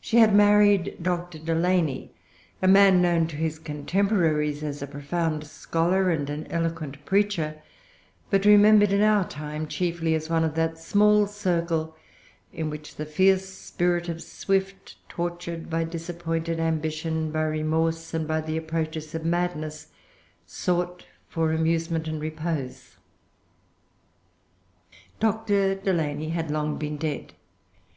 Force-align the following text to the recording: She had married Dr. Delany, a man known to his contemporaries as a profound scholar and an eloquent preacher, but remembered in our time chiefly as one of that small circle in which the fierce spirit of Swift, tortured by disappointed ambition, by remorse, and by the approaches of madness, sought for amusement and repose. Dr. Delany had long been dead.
She 0.00 0.18
had 0.18 0.32
married 0.36 0.98
Dr. 1.02 1.36
Delany, 1.36 2.12
a 2.62 2.68
man 2.68 3.02
known 3.02 3.26
to 3.26 3.34
his 3.34 3.58
contemporaries 3.58 4.62
as 4.62 4.80
a 4.82 4.86
profound 4.86 5.42
scholar 5.48 6.10
and 6.10 6.30
an 6.30 6.46
eloquent 6.48 7.04
preacher, 7.04 7.60
but 8.30 8.44
remembered 8.44 8.92
in 8.92 9.02
our 9.02 9.26
time 9.26 9.66
chiefly 9.66 10.14
as 10.14 10.30
one 10.30 10.44
of 10.44 10.54
that 10.54 10.78
small 10.78 11.26
circle 11.26 11.96
in 12.52 12.70
which 12.70 12.94
the 12.94 13.04
fierce 13.04 13.44
spirit 13.48 14.08
of 14.08 14.22
Swift, 14.22 14.94
tortured 15.08 15.68
by 15.68 15.82
disappointed 15.82 16.60
ambition, 16.60 17.32
by 17.32 17.42
remorse, 17.42 18.14
and 18.14 18.28
by 18.28 18.40
the 18.40 18.56
approaches 18.56 19.12
of 19.12 19.24
madness, 19.24 19.88
sought 20.46 21.04
for 21.28 21.50
amusement 21.52 22.06
and 22.06 22.20
repose. 22.20 22.94
Dr. 25.18 25.74
Delany 25.74 26.28
had 26.28 26.48
long 26.48 26.78
been 26.78 26.96
dead. 26.96 27.32